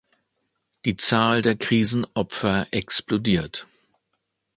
Die 0.83 0.97
Zahl 0.97 1.43
der 1.43 1.55
Krisenopfer 1.55 2.65
explodiert. 2.71 3.67